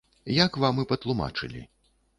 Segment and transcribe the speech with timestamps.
[0.45, 1.61] Як вам і патлумачылі.